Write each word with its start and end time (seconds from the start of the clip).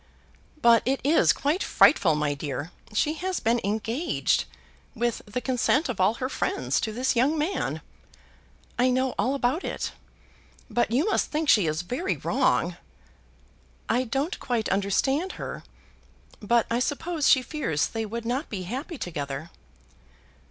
"But 0.63 0.81
it 0.83 0.99
is 1.03 1.31
quite 1.31 1.61
frightful, 1.61 2.15
my 2.15 2.33
dear. 2.33 2.71
She 2.91 3.13
has 3.21 3.39
been 3.39 3.61
engaged, 3.63 4.45
with 4.95 5.21
the 5.27 5.41
consent 5.41 5.89
of 5.89 6.01
all 6.01 6.15
her 6.15 6.27
friends, 6.27 6.79
to 6.81 6.91
this 6.91 7.15
young 7.15 7.37
man." 7.37 7.81
"I 8.79 8.89
know 8.89 9.13
all 9.19 9.35
about 9.35 9.63
it." 9.63 9.91
"But 10.71 10.89
you 10.89 11.05
must 11.05 11.29
think 11.29 11.49
she 11.49 11.67
is 11.67 11.83
very 11.83 12.17
wrong." 12.17 12.77
"I 13.89 14.05
don't 14.05 14.39
quite 14.39 14.69
understand 14.69 15.33
her, 15.33 15.63
but 16.39 16.65
I 16.71 16.79
suppose 16.79 17.29
she 17.29 17.43
fears 17.43 17.85
they 17.85 18.07
would 18.07 18.25
not 18.25 18.49
be 18.49 18.63
happy 18.63 18.97
together." 18.97 19.51